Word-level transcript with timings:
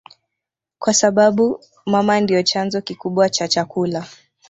kwasababu 0.79 1.59
mama 1.85 2.19
ndio 2.19 2.43
chanzo 2.43 2.81
kikubwa 2.81 3.29
cha 3.29 3.47
chakula 3.47 4.07